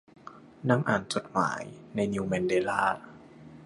[0.69, 1.61] นั่งอ่าน จดหมาย
[1.95, 2.81] ในนิวแมนเดล่า